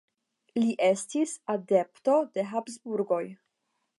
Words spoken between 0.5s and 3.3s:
Li estis adepto de Habsburgoj.